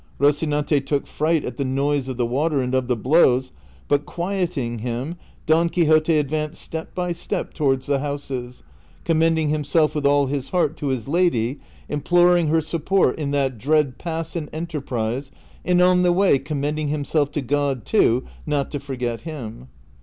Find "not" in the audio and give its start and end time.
18.47-18.71